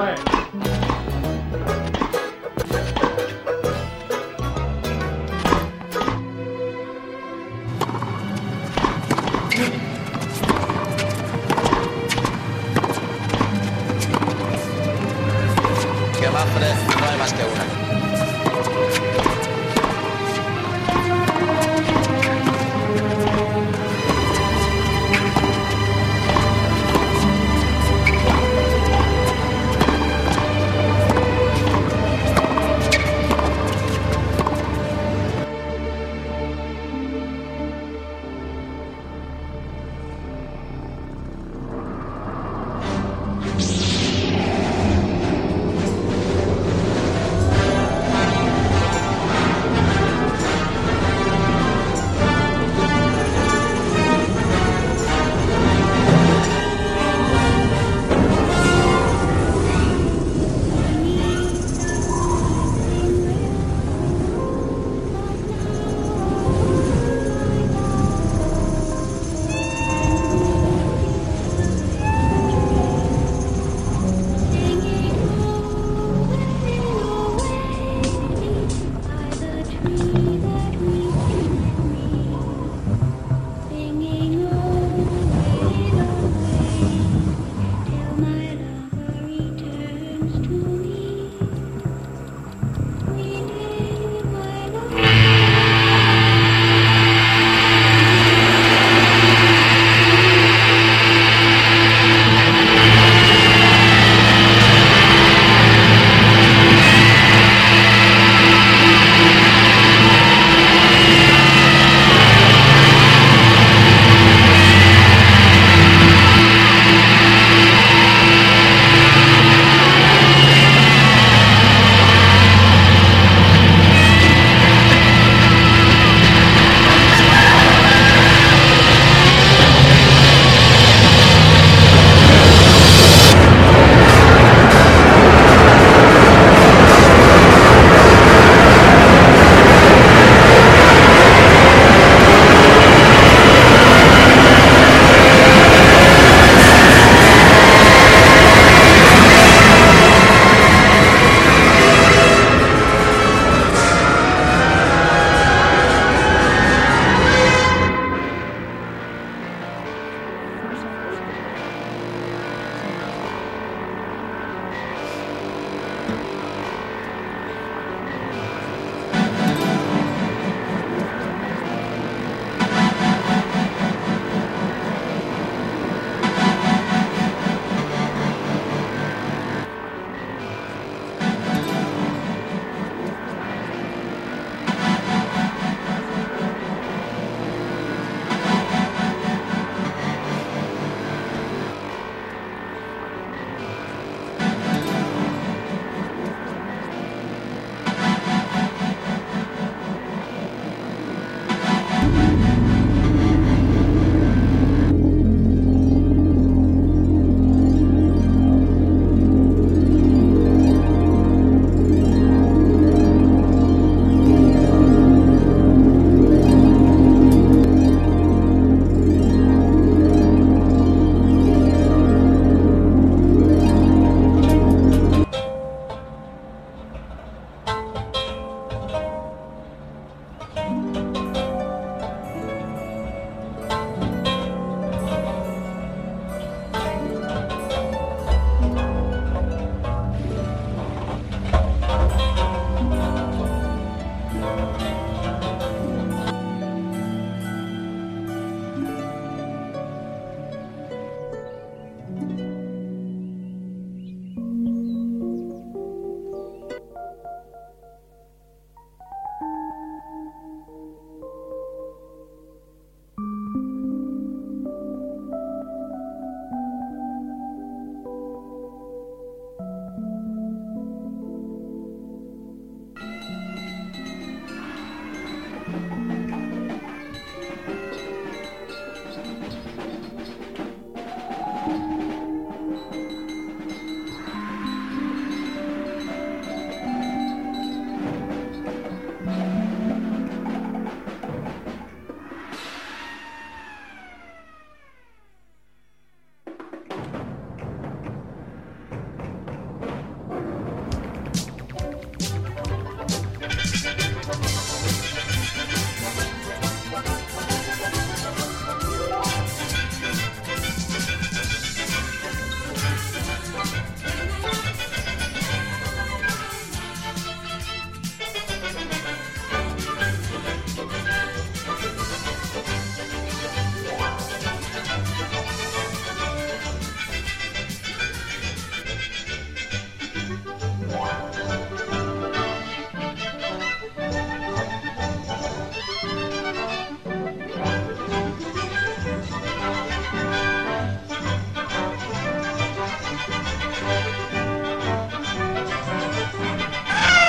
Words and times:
play. 0.00 0.14
Que 16.18 16.30
Mafre 16.30 16.74
no 17.00 17.08
hay 17.08 17.18
más 17.18 17.32
que 17.32 17.44
una. 17.44 18.09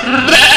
Rrrr! 0.04 0.51